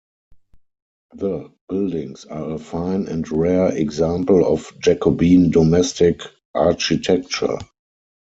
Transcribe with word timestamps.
The 1.13 1.53
buildings 1.69 2.25
are 2.25 2.55
a 2.55 2.57
fine 2.57 3.07
and 3.07 3.31
rare 3.31 3.71
example 3.71 4.51
of 4.51 4.71
Jacobean 4.79 5.51
domestic 5.51 6.23
architecture. 6.55 7.59